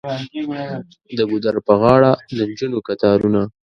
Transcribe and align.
د 1.17 1.19
ګودر 1.29 1.55
په 1.67 1.73
غاړه 1.81 2.11
د 2.37 2.39
نجونو 2.49 2.77
کتارونه. 2.87 3.41